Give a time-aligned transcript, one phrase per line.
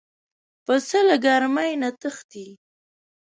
[0.65, 2.47] پسه له ګرمۍ نه تښتي.